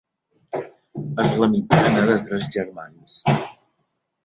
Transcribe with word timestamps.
És 1.25 1.35
la 1.43 1.51
mitjana 1.51 2.07
de 2.09 2.17
tres 2.31 2.51
germans. 2.59 3.21